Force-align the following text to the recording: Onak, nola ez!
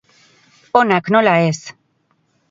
Onak, 0.79 1.11
nola 1.15 1.35
ez! 1.49 1.53